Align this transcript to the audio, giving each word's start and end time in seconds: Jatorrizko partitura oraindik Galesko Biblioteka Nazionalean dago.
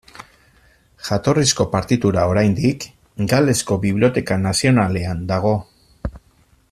Jatorrizko 1.09 1.67
partitura 1.75 2.23
oraindik 2.31 2.87
Galesko 3.35 3.79
Biblioteka 3.85 4.39
Nazionalean 4.47 5.23
dago. 5.35 5.55